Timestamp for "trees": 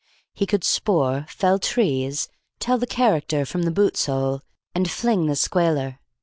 1.59-2.27